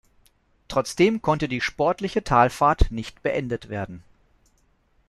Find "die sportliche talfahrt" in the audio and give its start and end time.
1.47-2.89